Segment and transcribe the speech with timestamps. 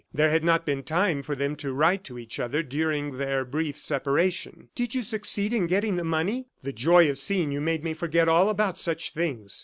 [0.11, 3.77] There had not been time for them to write to each other during their brief
[3.77, 4.69] separation.
[4.73, 6.47] "Did you succeed in getting the money?
[6.63, 9.59] The joy of seeing you made me forget all about such things.